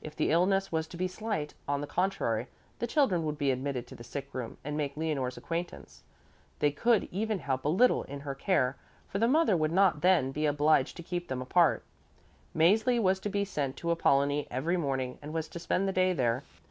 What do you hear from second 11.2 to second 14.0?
them apart. Mäzli was to be sent to